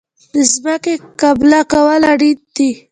[0.33, 2.69] د ځمکې قلبه کول اړین دي.